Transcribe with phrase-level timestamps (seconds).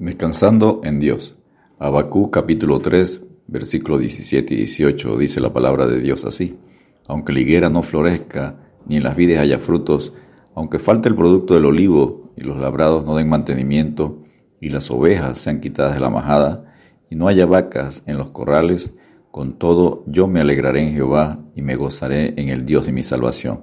[0.00, 1.38] Descansando en Dios.
[1.78, 6.58] Abacú capítulo 3, versículo 17 y 18 dice la palabra de Dios así.
[7.06, 10.12] Aunque la higuera no florezca, ni en las vides haya frutos,
[10.56, 14.18] aunque falte el producto del olivo y los labrados no den mantenimiento,
[14.60, 16.74] y las ovejas sean quitadas de la majada,
[17.08, 18.94] y no haya vacas en los corrales,
[19.30, 23.04] con todo yo me alegraré en Jehová y me gozaré en el Dios de mi
[23.04, 23.60] salvación.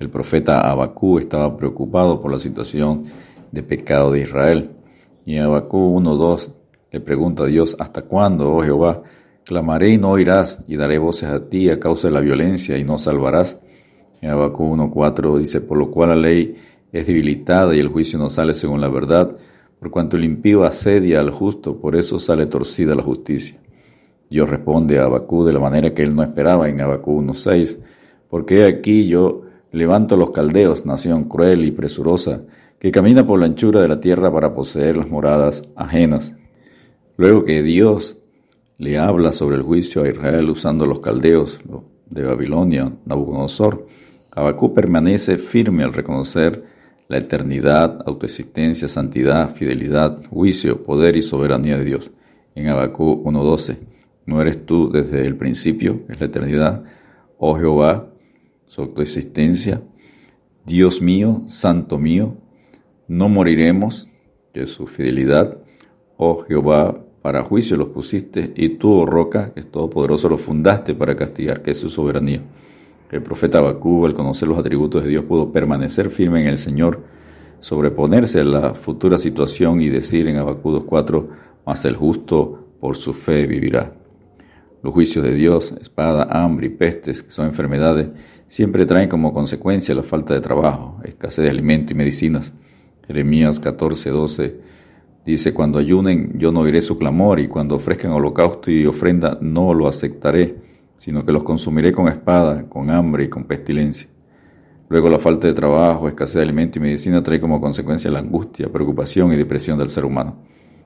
[0.00, 3.04] El profeta Abacú estaba preocupado por la situación
[3.52, 4.70] de pecado de Israel
[5.24, 6.50] y en Abacú 1.2
[6.92, 9.02] le pregunta a Dios, ¿hasta cuándo, oh Jehová?
[9.44, 12.84] Clamaré y no oirás, y daré voces a ti a causa de la violencia y
[12.84, 13.58] no salvarás.
[14.20, 16.56] En Abacú 1.4 dice, por lo cual la ley
[16.92, 19.36] es debilitada y el juicio no sale según la verdad,
[19.78, 23.58] por cuanto el impío asedia al justo, por eso sale torcida la justicia.
[24.28, 27.78] Dios responde a Abacú de la manera que él no esperaba en Abacú 1.6,
[28.28, 29.42] porque aquí yo
[29.72, 32.42] levanto los caldeos, nación cruel y presurosa,
[32.80, 36.32] que camina por la anchura de la tierra para poseer las moradas ajenas.
[37.18, 38.18] Luego que Dios
[38.78, 41.60] le habla sobre el juicio a Israel usando los caldeos
[42.08, 43.86] de Babilonia, Nabucodonosor,
[44.30, 46.64] Abacú permanece firme al reconocer
[47.08, 52.12] la eternidad, autoexistencia, santidad, fidelidad, juicio, poder y soberanía de Dios.
[52.54, 53.76] En Abacú 1.12,
[54.24, 56.84] ¿no eres tú desde el principio, es la eternidad,
[57.36, 58.08] oh Jehová,
[58.66, 59.82] su autoexistencia,
[60.64, 62.36] Dios mío, santo mío,
[63.10, 64.08] no moriremos,
[64.52, 65.58] que su fidelidad.
[66.16, 70.94] Oh Jehová, para juicio los pusiste, y tú, oh roca, que es todopoderoso, los fundaste
[70.94, 72.40] para castigar, que es su soberanía.
[73.10, 77.02] El profeta Abacú, al conocer los atributos de Dios, pudo permanecer firme en el Señor,
[77.58, 81.26] sobreponerse a la futura situación y decir en Abacú 2.4,
[81.66, 83.92] mas el justo por su fe vivirá.
[84.84, 88.08] Los juicios de Dios, espada, hambre y pestes, que son enfermedades,
[88.46, 92.54] siempre traen como consecuencia la falta de trabajo, escasez de alimento y medicinas.
[93.10, 94.60] Jeremías 14, 12
[95.26, 99.74] dice, cuando ayunen yo no oiré su clamor y cuando ofrezcan holocausto y ofrenda no
[99.74, 100.54] lo aceptaré,
[100.96, 104.08] sino que los consumiré con espada, con hambre y con pestilencia.
[104.88, 108.70] Luego la falta de trabajo, escasez de alimento y medicina trae como consecuencia la angustia,
[108.70, 110.36] preocupación y depresión del ser humano.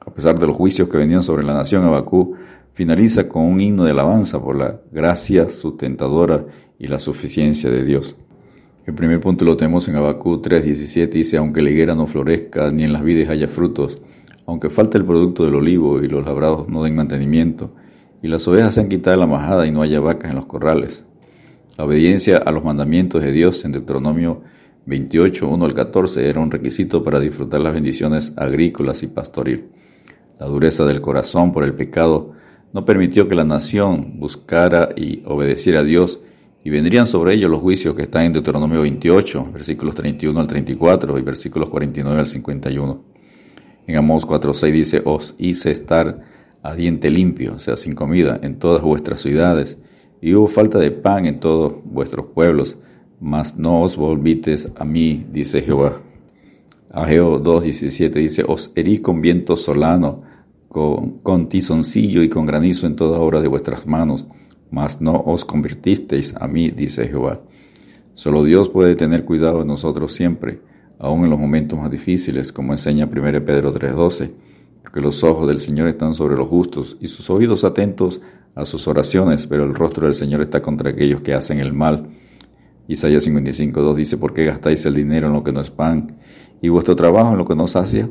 [0.00, 2.34] A pesar de los juicios que venían sobre la nación, Abacú
[2.72, 6.46] finaliza con un himno de alabanza por la gracia sustentadora
[6.78, 8.16] y la suficiencia de Dios.
[8.86, 12.84] El primer punto lo tenemos en Abacú 3.17, dice, aunque la higuera no florezca, ni
[12.84, 14.00] en las vides haya frutos,
[14.46, 17.74] aunque falte el producto del olivo y los labrados no den mantenimiento,
[18.22, 21.04] y las ovejas sean quitadas la majada y no haya vacas en los corrales.
[21.76, 24.42] La obediencia a los mandamientos de Dios en Deuteronomio
[24.86, 29.64] 28, 1 al 14 era un requisito para disfrutar las bendiciones agrícolas y pastoril.
[30.38, 32.34] La dureza del corazón por el pecado
[32.72, 36.20] no permitió que la nación buscara y obedeciera a Dios
[36.66, 41.16] y vendrían sobre ellos los juicios que están en Deuteronomio 28, versículos 31 al 34
[41.16, 43.04] y versículos 49 al 51.
[43.86, 46.24] En Amós 4.6 dice, os hice estar
[46.64, 49.78] a diente limpio, o sea, sin comida, en todas vuestras ciudades,
[50.20, 52.76] y hubo falta de pan en todos vuestros pueblos,
[53.20, 56.00] mas no os volvites a mí, dice Jehová.
[56.90, 60.22] Ageo 2.17 dice, os herí con viento solano,
[60.66, 64.26] con, con tizoncillo y con granizo en toda obra de vuestras manos,
[64.70, 67.40] mas no os convirtisteis a mí, dice Jehová.
[68.14, 70.60] Solo Dios puede tener cuidado de nosotros siempre,
[70.98, 74.30] aun en los momentos más difíciles, como enseña 1 Pedro 3:12,
[74.82, 78.20] porque los ojos del Señor están sobre los justos y sus oídos atentos
[78.54, 82.06] a sus oraciones, pero el rostro del Señor está contra aquellos que hacen el mal.
[82.88, 86.16] Isaías 55:2 dice, ¿por qué gastáis el dinero en lo que no es pan
[86.62, 88.08] y vuestro trabajo en lo que no sacia?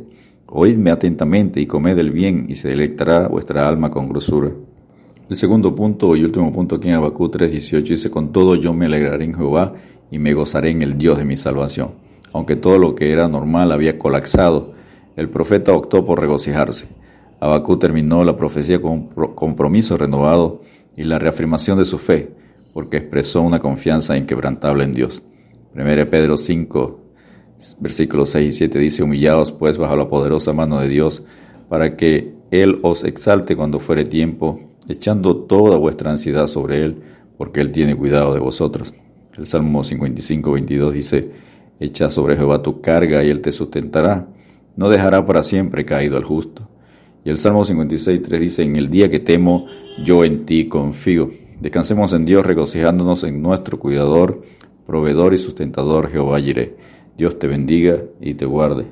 [0.48, 4.52] Oídme atentamente y comed el bien y se deleitará vuestra alma con grosura.
[5.28, 8.86] El segundo punto y último punto aquí en Abacú 3.18 dice, con todo yo me
[8.86, 9.74] alegraré en Jehová
[10.12, 11.94] y me gozaré en el Dios de mi salvación.
[12.32, 14.74] Aunque todo lo que era normal había colapsado,
[15.16, 16.88] el profeta optó por regocijarse.
[17.40, 20.62] Abacú terminó la profecía con un compromiso renovado
[20.96, 22.32] y la reafirmación de su fe,
[22.72, 25.24] porque expresó una confianza inquebrantable en Dios.
[25.74, 27.00] 1 Pedro 5,
[27.80, 31.24] versículos 6 y 7 dice, humillaos pues bajo la poderosa mano de Dios,
[31.68, 37.02] para que Él os exalte cuando fuere tiempo echando toda vuestra ansiedad sobre Él,
[37.38, 38.94] porque Él tiene cuidado de vosotros.
[39.38, 41.32] El Salmo 55, 22 dice,
[41.80, 44.28] Echa sobre Jehová tu carga y Él te sustentará,
[44.76, 46.70] no dejará para siempre caído al justo.
[47.24, 49.66] Y el Salmo 56, 3 dice, En el día que temo,
[50.04, 51.30] yo en ti confío.
[51.60, 54.42] Descansemos en Dios, regocijándonos en nuestro cuidador,
[54.86, 56.76] proveedor y sustentador Jehová Jireh.
[57.18, 58.86] Dios te bendiga y te guarde.